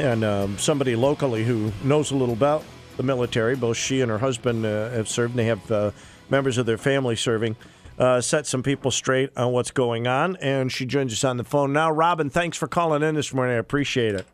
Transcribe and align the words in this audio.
And 0.00 0.24
um, 0.24 0.56
somebody 0.56 0.96
locally 0.96 1.44
who 1.44 1.70
knows 1.84 2.10
a 2.10 2.16
little 2.16 2.32
about 2.32 2.64
the 2.96 3.02
military, 3.02 3.54
both 3.54 3.76
she 3.76 4.00
and 4.00 4.10
her 4.10 4.16
husband 4.16 4.64
uh, 4.64 4.88
have 4.88 5.08
served, 5.08 5.32
and 5.32 5.38
they 5.38 5.44
have 5.44 5.70
uh, 5.70 5.90
members 6.30 6.56
of 6.56 6.64
their 6.64 6.78
family 6.78 7.16
serving, 7.16 7.54
uh, 7.98 8.18
set 8.22 8.46
some 8.46 8.62
people 8.62 8.90
straight 8.90 9.28
on 9.36 9.52
what's 9.52 9.70
going 9.70 10.06
on. 10.06 10.36
And 10.36 10.72
she 10.72 10.86
joins 10.86 11.12
us 11.12 11.22
on 11.22 11.36
the 11.36 11.44
phone 11.44 11.74
now. 11.74 11.90
Robin, 11.90 12.30
thanks 12.30 12.56
for 12.56 12.66
calling 12.66 13.02
in 13.02 13.14
this 13.14 13.34
morning. 13.34 13.56
I 13.56 13.58
appreciate 13.58 14.14
it. 14.14 14.26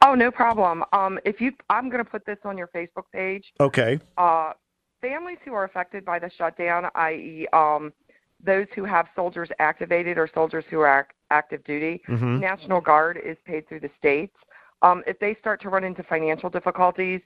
Oh, 0.00 0.14
no 0.14 0.30
problem. 0.30 0.84
Um, 0.94 1.18
if 1.26 1.38
you, 1.38 1.52
I'm 1.68 1.90
going 1.90 2.02
to 2.02 2.10
put 2.10 2.24
this 2.24 2.38
on 2.44 2.56
your 2.56 2.68
Facebook 2.68 3.04
page. 3.12 3.52
Okay. 3.60 4.00
Uh, 4.16 4.54
families 5.02 5.36
who 5.44 5.52
are 5.52 5.64
affected 5.64 6.02
by 6.02 6.18
the 6.18 6.30
shutdown, 6.30 6.86
i.e., 6.94 7.46
um, 7.52 7.92
those 8.46 8.66
who 8.74 8.84
have 8.84 9.08
soldiers 9.14 9.50
activated 9.58 10.16
or 10.16 10.28
soldiers 10.32 10.64
who 10.70 10.80
are 10.80 11.00
ac- 11.00 11.08
active 11.30 11.62
duty, 11.64 12.02
Mhm. 12.08 12.40
National 12.40 12.80
Guard 12.80 13.18
is 13.18 13.36
paid 13.44 13.68
through 13.68 13.80
the 13.80 13.90
states. 13.98 14.36
Um, 14.82 15.02
if 15.06 15.18
they 15.18 15.34
start 15.34 15.60
to 15.62 15.68
run 15.68 15.84
into 15.84 16.02
financial 16.04 16.48
difficulties, 16.48 17.20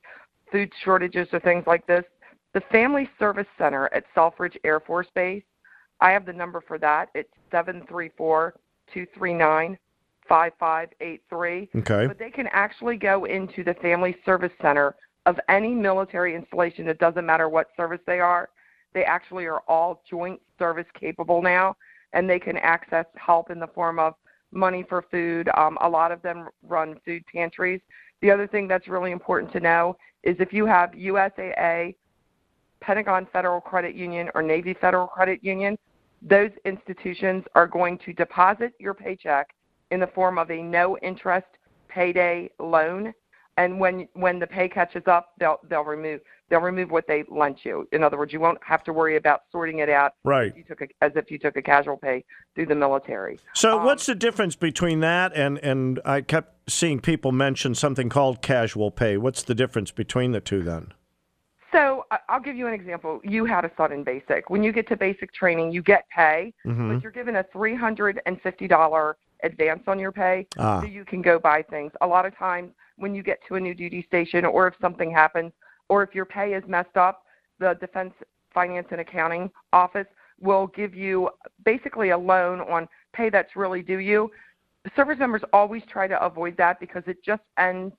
food 0.50 0.72
shortages, 0.82 1.32
or 1.32 1.40
things 1.40 1.66
like 1.66 1.86
this, 1.86 2.04
the 2.54 2.60
Family 2.62 3.08
Service 3.18 3.46
Center 3.58 3.88
at 3.92 4.04
Selfridge 4.14 4.58
Air 4.64 4.80
Force 4.80 5.08
Base, 5.14 5.44
I 6.00 6.10
have 6.10 6.24
the 6.24 6.32
number 6.32 6.60
for 6.60 6.78
that. 6.78 7.10
It's 7.14 7.32
734 7.50 8.55
239 8.92 9.78
5583. 10.27 11.68
Okay. 11.77 12.06
But 12.06 12.18
they 12.18 12.30
can 12.30 12.46
actually 12.48 12.96
go 12.96 13.24
into 13.24 13.62
the 13.62 13.74
Family 13.74 14.16
Service 14.24 14.52
Center 14.62 14.94
of 15.27 15.38
any 15.48 15.74
military 15.74 16.34
installation. 16.34 16.88
It 16.88 16.98
doesn't 16.98 17.27
matter 17.27 17.48
what 17.48 17.68
service 17.77 18.00
they 18.06 18.20
are. 18.20 18.48
They 18.92 19.05
actually 19.05 19.46
are 19.46 19.62
all 19.69 20.02
joint 20.08 20.41
service 20.58 20.86
capable 20.98 21.42
now, 21.42 21.77
and 22.12 22.28
they 22.28 22.38
can 22.38 22.56
access 22.58 23.06
help 23.14 23.50
in 23.50 23.60
the 23.60 23.66
form 23.69 23.98
of 23.98 24.14
money 24.52 24.84
for 24.88 25.02
food. 25.10 25.48
Um, 25.56 25.78
a 25.80 25.88
lot 25.88 26.12
of 26.12 26.22
them 26.22 26.48
run 26.62 26.98
food 27.05 27.24
pantries. 27.33 27.80
The 28.20 28.30
other 28.30 28.46
thing 28.46 28.68
that's 28.68 28.88
really 28.88 29.12
important 29.12 29.52
to 29.52 29.61
know 29.61 29.96
is 30.22 30.36
if 30.41 30.52
you 30.52 30.66
have 30.66 30.91
USAA, 30.91 31.94
Pentagon 32.80 33.27
Federal 33.33 33.61
Credit 33.61 33.94
Union, 33.94 34.30
or 34.34 34.42
Navy 34.42 34.74
Federal 34.74 35.06
Credit 35.06 35.42
Union, 35.42 35.78
those 36.22 36.50
institutions 36.64 37.44
are 37.55 37.66
going 37.66 37.98
to 37.98 38.12
deposit 38.12 38.72
your 38.78 38.94
paycheck 38.94 39.55
in 39.91 40.00
the 40.00 40.06
form 40.08 40.38
of 40.38 40.50
a 40.50 40.62
no 40.62 40.98
interest 40.98 41.46
payday 41.88 42.50
loan 42.58 43.12
and 43.56 43.78
when 43.80 44.08
when 44.14 44.38
the 44.38 44.46
pay 44.46 44.68
catches 44.68 45.02
up 45.06 45.32
they'll 45.38 45.58
they'll 45.68 45.84
remove 45.84 46.20
they'll 46.48 46.60
remove 46.60 46.90
what 46.90 47.06
they 47.06 47.24
lent 47.28 47.64
you 47.64 47.86
in 47.92 48.02
other 48.02 48.16
words 48.18 48.32
you 48.32 48.40
won't 48.40 48.58
have 48.64 48.82
to 48.84 48.92
worry 48.92 49.16
about 49.16 49.42
sorting 49.52 49.78
it 49.80 49.88
out 49.88 50.12
Right. 50.24 50.48
if 50.50 50.56
you 50.56 50.64
took 50.64 50.80
a, 50.82 50.88
as 51.02 51.12
if 51.16 51.30
you 51.30 51.38
took 51.38 51.56
a 51.56 51.62
casual 51.62 51.96
pay 51.96 52.24
through 52.54 52.66
the 52.66 52.74
military 52.74 53.38
So, 53.54 53.78
Um, 53.78 53.84
what's 53.84 54.06
the 54.06 54.14
difference 54.14 54.56
between 54.56 55.00
that 55.00 55.32
and 55.36 55.58
and 55.58 56.00
I 56.04 56.20
kept 56.20 56.70
seeing 56.70 57.00
people 57.00 57.32
mention 57.32 57.74
something 57.74 58.08
called 58.08 58.42
casual 58.42 58.90
pay? 58.90 59.16
What's 59.16 59.42
the 59.42 59.55
difference 59.55 59.90
between 59.90 60.33
the 60.33 60.40
two 60.40 60.62
then? 60.62 60.92
So 61.72 62.05
I'll 62.28 62.40
give 62.40 62.56
you 62.56 62.66
an 62.66 62.74
example. 62.74 63.20
You 63.22 63.44
had 63.44 63.64
a 63.64 63.70
son 63.77 63.92
in 63.92 64.02
basic. 64.02 64.50
When 64.50 64.64
you 64.64 64.72
get 64.72 64.89
to 64.89 64.96
basic 64.96 65.33
training, 65.33 65.70
you 65.70 65.83
get 65.83 66.08
pay, 66.08 66.52
Mhm. 66.66 66.94
but 66.94 67.02
you're 67.02 67.12
given 67.12 67.36
a 67.36 67.44
three 67.44 67.77
hundred 67.77 68.20
and 68.27 68.40
fifty 68.42 68.66
dollar 68.66 69.16
advance 69.42 69.83
on 69.86 69.98
your 69.98 70.12
pay, 70.12 70.46
Ah. 70.58 70.80
so 70.80 70.86
you 70.86 71.05
can 71.05 71.23
go 71.23 71.39
buy 71.39 71.62
things. 71.62 71.92
A 72.01 72.06
lot 72.06 72.27
of 72.27 72.36
times, 72.36 72.73
when 72.96 73.14
you 73.14 73.23
get 73.23 73.39
to 73.48 73.55
a 73.56 73.61
new 73.61 73.74
duty 73.74 74.02
station, 74.02 74.45
or 74.45 74.67
if 74.67 74.74
something 74.80 75.11
happens, 75.11 75.52
or 75.89 76.02
if 76.02 76.14
your 76.14 76.24
pay 76.24 76.55
is 76.55 76.62
messed 76.67 76.96
up, 76.96 77.24
the 77.58 77.74
Defense 77.80 78.14
Finance 78.52 78.89
and 78.90 79.01
Accounting 79.01 79.51
Office 79.73 80.06
will 80.40 80.67
give 80.68 80.95
you 80.95 81.30
basically 81.64 82.11
a 82.11 82.18
loan 82.18 82.61
on 82.62 82.89
pay 83.12 83.28
that's 83.30 83.56
really 83.56 83.83
due 83.83 83.98
you. 83.98 84.30
Service 84.96 85.18
members 85.18 85.42
always 85.52 85.83
try 85.86 86.07
to 86.07 86.22
avoid 86.24 86.57
that 86.57 86.80
because 86.80 87.02
it 87.07 87.22
just 87.22 87.42
ends 87.58 87.95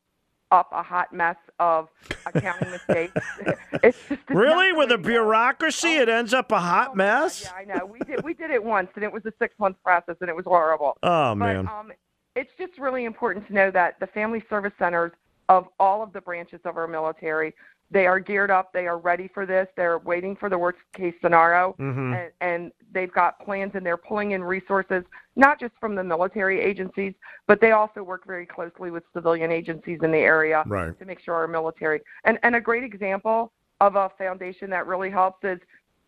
up 0.51 0.69
a 0.71 0.83
hot 0.83 1.13
mess 1.13 1.37
of 1.59 1.89
accounting 2.25 2.71
mistakes. 2.71 3.13
it's 3.83 3.97
just 4.09 4.21
Really, 4.29 4.73
with 4.73 4.91
a 4.91 4.97
way 4.97 4.97
to 4.97 4.97
go. 4.97 5.09
bureaucracy, 5.09 5.95
it 5.95 6.09
ends 6.09 6.33
up 6.33 6.51
a 6.51 6.59
hot 6.59 6.93
Oh 6.93 6.95
God, 6.95 6.97
mess. 6.97 7.43
Yeah, 7.43 7.53
I 7.53 7.65
know. 7.65 7.85
We 7.85 7.99
did 8.01 8.23
we 8.23 8.33
did 8.33 8.51
it 8.51 8.63
once, 8.63 8.89
and 8.95 9.03
it 9.03 9.11
was 9.11 9.25
a 9.25 9.33
six 9.39 9.55
month 9.59 9.77
process, 9.83 10.15
and 10.21 10.29
it 10.29 10.35
was 10.35 10.45
horrible. 10.45 10.97
Oh 11.03 11.35
but 11.35 11.35
man. 11.35 11.67
um, 11.67 11.91
it's 12.35 12.51
just 12.57 12.77
really 12.79 13.05
important 13.05 13.47
to 13.47 13.53
know 13.53 13.71
that 13.71 13.99
the 13.99 14.07
family 14.07 14.43
service 14.49 14.73
centers 14.79 15.11
of 15.49 15.67
all 15.79 16.01
of 16.03 16.13
the 16.13 16.21
branches 16.21 16.61
of 16.65 16.77
our 16.77 16.87
military, 16.87 17.53
they 17.91 18.07
are 18.07 18.19
geared 18.19 18.49
up. 18.49 18.71
They 18.73 18.87
are 18.87 18.97
ready 18.97 19.27
for 19.27 19.45
this. 19.45 19.67
They're 19.75 19.99
waiting 19.99 20.35
for 20.35 20.49
the 20.49 20.57
worst 20.57 20.79
case 20.93 21.13
scenario, 21.21 21.75
Mhm. 21.79 22.15
and, 22.15 22.31
and 22.39 22.71
they've 22.93 23.11
got 23.11 23.39
plans, 23.41 23.73
and 23.75 23.85
they're 23.85 23.97
pulling 23.97 24.31
in 24.31 24.43
resources 24.43 25.03
not 25.35 25.59
just 25.59 25.73
from 25.79 25.95
the 25.95 26.03
military 26.03 26.59
agencies, 26.61 27.13
but 27.47 27.59
they 27.61 27.71
also 27.71 28.01
work 28.03 28.25
very 28.25 28.45
closely 28.45 28.91
with 28.91 29.03
civilian 29.13 29.51
agencies 29.51 29.99
in 30.03 30.11
the 30.11 30.17
area 30.17 30.63
Right. 30.67 30.97
to 30.99 31.05
make 31.05 31.19
sure 31.19 31.35
our 31.35 31.47
military. 31.47 32.01
And 32.23 32.39
and 32.43 32.55
a 32.55 32.61
great 32.61 32.83
example 32.83 33.51
of 33.81 33.95
a 33.95 34.09
foundation 34.17 34.69
that 34.69 34.87
really 34.87 35.09
helps 35.09 35.43
is 35.43 35.59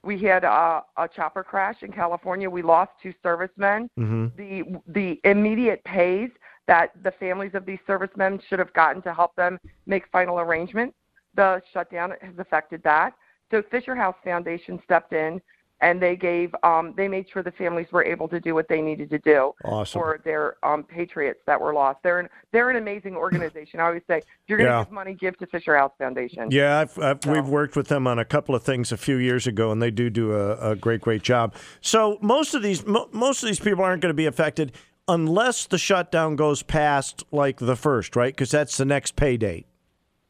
we 0.03 0.19
had 0.19 0.43
a, 0.43 0.83
a 0.97 1.07
chopper 1.07 1.43
crash 1.43 1.81
in 1.81 1.91
California. 1.91 2.49
We 2.49 2.61
lost 2.61 2.91
two 3.01 3.13
servicemen. 3.23 3.89
hmm 3.97 4.27
The 4.37 4.63
the 4.87 5.19
immediate 5.23 5.83
pays 5.83 6.29
that 6.67 6.91
the 7.03 7.11
families 7.11 7.51
of 7.55 7.65
these 7.65 7.79
servicemen 7.85 8.39
should 8.47 8.59
have 8.59 8.71
gotten 8.73 9.01
to 9.01 9.13
help 9.13 9.35
them 9.35 9.59
make 9.85 10.07
final 10.11 10.39
arrangements. 10.39 10.95
The 11.35 11.61
shutdown 11.73 12.13
has 12.21 12.37
affected 12.37 12.83
that. 12.83 13.13
So 13.51 13.61
Fisher 13.61 13.95
House 13.95 14.15
Foundation 14.23 14.79
stepped 14.83 15.13
in 15.13 15.41
and 15.81 16.01
they 16.01 16.15
gave 16.15 16.55
um, 16.63 16.93
they 16.95 17.07
made 17.09 17.25
sure 17.29 17.43
the 17.43 17.51
families 17.51 17.87
were 17.91 18.05
able 18.05 18.27
to 18.29 18.39
do 18.39 18.53
what 18.53 18.67
they 18.69 18.81
needed 18.81 19.09
to 19.09 19.19
do 19.19 19.53
Awesome. 19.65 19.99
for 19.99 20.21
their 20.23 20.55
um, 20.63 20.83
patriots 20.83 21.41
that 21.45 21.59
were 21.59 21.73
lost. 21.73 21.99
They're 22.03 22.19
an, 22.21 22.29
they're 22.51 22.69
an 22.69 22.77
amazing 22.77 23.15
organization. 23.17 23.79
I 23.81 23.87
always 23.87 24.01
say, 24.07 24.19
if 24.19 24.23
you're 24.47 24.59
going 24.59 24.69
to 24.69 24.75
Yeah. 24.77 24.83
give 24.85 24.93
money, 24.93 25.13
give 25.13 25.37
to 25.39 25.47
Fisher 25.47 25.75
House 25.75 25.91
Foundation. 25.97 26.49
Yeah, 26.51 26.79
I've, 26.79 26.97
I've, 26.99 27.19
So- 27.23 27.33
we've 27.33 27.47
worked 27.49 27.75
with 27.75 27.89
them 27.89 28.07
on 28.07 28.17
a 28.17 28.23
couple 28.25 28.55
of 28.55 28.63
things 28.63 28.91
a 28.93 28.97
few 28.97 29.17
years 29.17 29.45
ago, 29.45 29.71
and 29.71 29.81
they 29.81 29.91
do 29.91 30.09
do 30.09 30.31
a, 30.33 30.71
a 30.71 30.75
great, 30.75 31.01
great 31.01 31.21
job. 31.21 31.53
So 31.81 32.17
most 32.21 32.53
of 32.53 32.61
these 32.63 32.85
mo- 32.85 33.09
most 33.11 33.43
of 33.43 33.47
these 33.47 33.59
people 33.59 33.83
aren't 33.83 34.01
going 34.01 34.11
to 34.11 34.17
be 34.17 34.25
affected 34.27 34.71
unless 35.09 35.65
the 35.65 35.77
shutdown 35.77 36.37
goes 36.37 36.63
past 36.63 37.23
like 37.31 37.57
the 37.57 37.75
first, 37.75 38.15
right? 38.15 38.33
Because 38.33 38.51
that's 38.51 38.77
the 38.77 38.85
next 38.85 39.17
pay 39.17 39.35
date. 39.35 39.65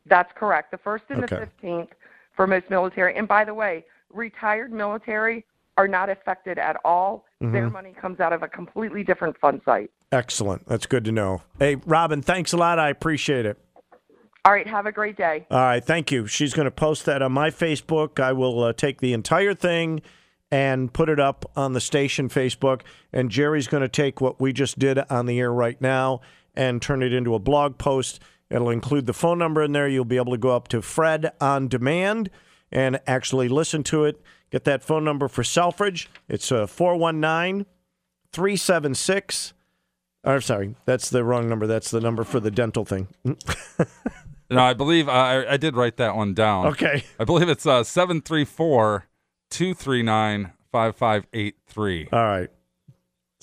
That's 0.06 0.32
correct. 0.36 0.72
The 0.72 0.78
first 0.78 1.06
and 1.10 1.24
Okay. 1.24 1.36
the 1.36 1.42
fifteenth 1.48 1.90
for 2.36 2.48
most 2.48 2.70
military. 2.70 3.16
And 3.16 3.28
by 3.28 3.46
the 3.46 3.54
way, 3.54 3.86
retired 4.12 4.72
military 4.72 5.46
are 5.78 5.88
not 5.88 6.10
affected 6.10 6.58
at 6.60 6.78
all. 6.86 7.26
Their 7.42 7.64
Mm-hmm. 7.64 7.74
money 7.74 7.94
comes 8.00 8.20
out 8.20 8.32
of 8.34 8.44
a 8.44 8.48
completely 8.48 9.04
different 9.04 9.38
fund 9.40 9.62
site. 9.66 9.92
Excellent. 10.12 10.68
That's 10.68 10.86
good 10.86 11.04
to 11.06 11.12
know. 11.12 11.42
Hey, 11.60 11.76
Robin, 11.86 12.22
thanks 12.22 12.54
a 12.54 12.58
lot. 12.58 12.80
I 12.80 12.90
appreciate 12.90 13.46
it. 13.46 13.58
All 14.46 14.52
right, 14.52 14.68
have 14.68 14.86
a 14.86 14.92
great 14.92 15.16
day. 15.18 15.48
All 15.50 15.58
right, 15.60 15.84
thank 15.84 16.12
you. 16.12 16.28
She's 16.28 16.54
going 16.54 16.66
to 16.66 16.72
post 16.72 17.06
that 17.06 17.22
on 17.22 17.32
my 17.32 17.50
Facebook. 17.50 18.20
I 18.20 18.34
will 18.34 18.62
uh, 18.64 18.74
take 18.74 19.00
the 19.00 19.14
entire 19.14 19.54
thing 19.54 20.02
and 20.52 20.92
put 20.94 21.10
it 21.10 21.20
up 21.20 21.50
on 21.56 21.74
the 21.74 21.82
station 21.82 22.30
Facebook. 22.30 22.82
And 23.12 23.32
Jerry's 23.32 23.68
going 23.68 23.82
to 23.82 23.88
take 23.90 24.22
what 24.22 24.40
we 24.42 24.54
just 24.54 24.78
did 24.78 25.00
on 25.10 25.26
the 25.26 25.40
air 25.40 25.52
right 25.52 25.80
now 25.82 26.22
and 26.56 26.82
turn 26.82 27.02
it 27.02 27.14
into 27.14 27.34
a 27.36 27.40
blog 27.40 27.78
post. 27.78 28.20
It'll 28.54 28.70
include 28.70 29.08
the 29.08 29.14
phone 29.14 29.40
number 29.40 29.64
in 29.64 29.72
there. 29.72 29.88
You'll 29.88 30.06
be 30.06 30.18
able 30.18 30.32
to 30.32 30.38
go 30.38 30.56
up 30.56 30.68
to 30.70 30.82
Fred 30.82 31.32
on 31.42 31.68
demand 31.68 32.30
and 32.72 33.00
actually 33.08 33.50
listen 33.50 33.84
to 33.86 34.06
it. 34.06 34.22
Get 34.52 34.64
that 34.66 34.84
phone 34.84 35.04
number 35.04 35.28
for 35.28 35.44
Selfridge. 35.44 36.10
It's 36.30 36.52
uh, 36.52 36.68
419 36.68 37.66
376. 38.32 39.54
Or 40.24 40.40
sorry, 40.40 40.76
that's 40.86 41.10
the 41.10 41.24
wrong 41.24 41.50
number. 41.50 41.68
That's 41.68 41.92
the 41.92 42.00
number 42.00 42.24
for 42.24 42.40
the 42.40 42.52
dental 42.52 42.86
thing. 42.86 43.08
No, 44.50 44.62
I 44.62 44.74
believe 44.74 45.10
I, 45.10 45.46
I 45.48 45.58
did 45.58 45.76
write 45.76 45.98
that 45.98 46.16
one 46.16 46.36
down. 46.36 46.68
Okay. 46.68 47.04
I 47.20 47.24
believe 47.24 47.50
it's 47.50 47.66
uh, 47.66 47.84
734 47.84 49.08
239 49.50 50.52
5583. 50.72 52.10
All 52.12 52.20
right. 52.20 52.50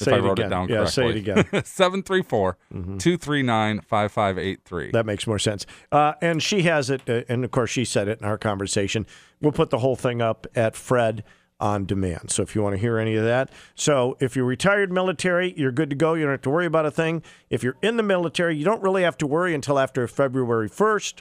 If 0.00 0.04
Say 0.06 0.12
I 0.12 0.18
it 0.18 0.22
wrote 0.22 0.32
again. 0.38 0.46
it 0.46 0.50
down 0.50 0.68
Yeah, 0.68 0.84
say 0.86 1.08
it 1.10 1.24
correctly. 1.24 1.58
again. 1.58 1.64
734 1.64 2.56
239 2.98 3.80
5583. 3.80 4.90
That 4.92 5.06
makes 5.06 5.26
more 5.26 5.38
sense. 5.38 5.66
Uh, 5.92 6.14
and 6.22 6.42
she 6.42 6.62
has 6.62 6.90
it, 6.90 7.02
uh, 7.08 7.22
and 7.28 7.44
of 7.44 7.50
course, 7.50 7.70
she 7.70 7.84
said 7.84 8.08
it 8.08 8.18
in 8.20 8.26
our 8.26 8.38
conversation. 8.38 9.06
We'll 9.40 9.52
put 9.52 9.70
the 9.70 9.78
whole 9.78 9.96
thing 9.96 10.20
up 10.22 10.46
at 10.54 10.76
Fred 10.76 11.24
on 11.58 11.84
demand. 11.84 12.30
So 12.30 12.42
if 12.42 12.54
you 12.54 12.62
want 12.62 12.74
to 12.74 12.78
hear 12.80 12.96
any 12.98 13.16
of 13.16 13.24
that. 13.24 13.50
So 13.74 14.16
if 14.20 14.34
you're 14.34 14.46
retired 14.46 14.90
military, 14.90 15.52
you're 15.58 15.72
good 15.72 15.90
to 15.90 15.96
go. 15.96 16.14
You 16.14 16.22
don't 16.24 16.30
have 16.32 16.40
to 16.42 16.50
worry 16.50 16.64
about 16.66 16.86
a 16.86 16.90
thing. 16.90 17.22
If 17.50 17.62
you're 17.62 17.76
in 17.82 17.98
the 17.98 18.02
military, 18.02 18.56
you 18.56 18.64
don't 18.64 18.82
really 18.82 19.02
have 19.02 19.18
to 19.18 19.26
worry 19.26 19.54
until 19.54 19.78
after 19.78 20.08
February 20.08 20.70
1st. 20.70 21.20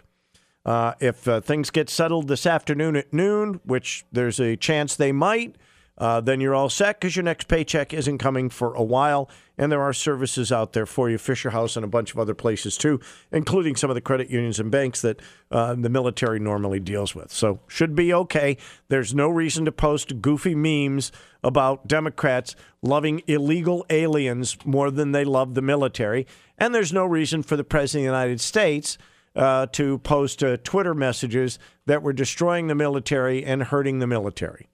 Uh, 0.66 0.94
if 1.02 1.28
uh, 1.28 1.42
things 1.42 1.70
get 1.72 1.90
settled 1.90 2.28
this 2.30 2.46
afternoon 2.46 2.96
at 2.96 3.12
noon, 3.14 3.60
which 3.66 4.06
there's 4.14 4.40
a 4.40 4.56
chance 4.56 4.96
they 4.96 5.12
might, 5.12 5.56
uh, 6.00 6.22
then 6.22 6.40
you're 6.40 6.56
all 6.56 6.70
set 6.70 7.00
because 7.00 7.16
your 7.16 7.24
next 7.24 7.48
paycheck 7.48 7.94
isn't 7.94 8.18
coming 8.18 8.50
for 8.50 8.74
a 8.74 8.84
while. 8.84 9.30
And 9.58 9.70
there 9.70 9.82
are 9.82 9.92
services 9.92 10.52
out 10.54 10.72
there 10.72 10.86
for 10.86 11.10
you, 11.10 11.18
Fisher 11.18 11.50
House 11.50 11.76
and 11.76 11.84
a 11.84 11.88
bunch 11.90 12.14
of 12.14 12.20
other 12.20 12.34
places 12.34 12.78
too, 12.78 13.02
including 13.32 13.76
some 13.76 13.90
of 13.90 13.96
the 13.96 14.02
credit 14.02 14.30
unions 14.30 14.60
and 14.60 14.72
banks 14.72 15.02
that 15.02 15.22
uh, 15.52 15.76
the 15.76 15.90
military 15.90 16.40
normally 16.40 16.80
deals 16.80 17.14
with. 17.14 17.32
So 17.32 17.60
should 17.68 17.94
be 17.94 18.14
okay. 18.14 18.56
There's 18.88 19.14
no 19.14 19.28
reason 19.28 19.66
to 19.66 19.74
post 19.74 20.22
goofy 20.22 20.56
memes 20.56 21.12
about 21.44 21.88
Democrats 21.88 22.56
loving 22.82 23.22
illegal 23.28 23.86
aliens 23.90 24.58
more 24.66 24.92
than 24.92 25.12
they 25.12 25.26
love 25.26 25.56
the 25.56 25.62
military. 25.62 26.26
And 26.58 26.74
there's 26.74 26.94
no 26.94 27.06
reason 27.06 27.44
for 27.44 27.58
the 27.58 27.66
President 27.66 28.08
of 28.08 28.14
the 28.14 28.18
United 28.18 28.40
States 28.40 28.98
uh, 29.36 29.66
to 29.68 29.98
post 30.00 30.42
uh, 30.42 30.58
Twitter 30.64 30.94
messages 30.94 31.60
that 31.86 32.02
were 32.02 32.14
destroying 32.14 32.68
the 32.68 32.76
military 32.76 33.44
and 33.44 33.64
hurting 33.64 34.00
the 34.00 34.08
military. 34.08 34.70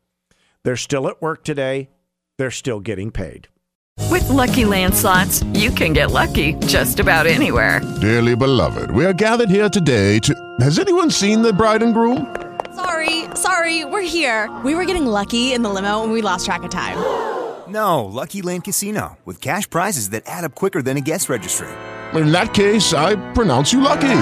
They're 0.66 0.76
still 0.76 1.08
at 1.08 1.22
work 1.22 1.44
today. 1.44 1.90
They're 2.40 2.52
still 2.52 2.80
getting 2.80 3.12
paid. 3.12 3.50
With 4.10 4.28
Lucky 4.30 4.66
Land 4.66 4.96
slots, 4.96 5.44
you 5.54 5.70
can 5.70 5.94
get 5.94 6.10
lucky 6.10 6.56
just 6.66 7.00
about 7.00 7.28
anywhere. 7.28 7.82
Dearly 8.02 8.36
beloved, 8.36 8.90
we 8.90 9.06
are 9.06 9.14
gathered 9.14 9.52
here 9.52 9.70
today 9.70 10.18
to. 10.20 10.34
Has 10.60 10.80
anyone 10.80 11.12
seen 11.12 11.44
the 11.44 11.54
bride 11.54 11.84
and 11.84 11.94
groom? 11.94 12.36
Sorry, 12.76 13.26
sorry, 13.36 13.86
we're 13.86 14.02
here. 14.02 14.50
We 14.66 14.74
were 14.74 14.86
getting 14.86 15.06
lucky 15.06 15.54
in 15.54 15.62
the 15.62 15.70
limo 15.70 16.04
and 16.04 16.12
we 16.12 16.22
lost 16.22 16.46
track 16.46 16.64
of 16.64 16.72
time. 16.72 16.98
No, 17.68 18.06
Lucky 18.06 18.44
Land 18.44 18.64
Casino, 18.64 19.18
with 19.26 19.42
cash 19.42 19.68
prizes 19.68 20.12
that 20.12 20.22
add 20.28 20.44
up 20.44 20.54
quicker 20.54 20.84
than 20.84 20.98
a 20.98 21.02
guest 21.02 21.30
registry. 21.30 21.68
In 22.14 22.32
that 22.32 22.54
case, 22.54 22.94
I 22.94 23.16
pronounce 23.34 23.74
you 23.74 23.82
lucky. 23.82 24.22